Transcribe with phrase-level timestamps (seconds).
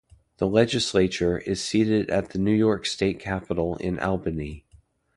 [0.37, 4.65] The legislature is seated at the New York State Capitol in Albany.